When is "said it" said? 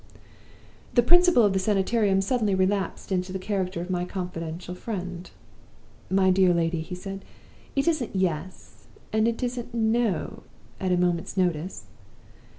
6.95-7.87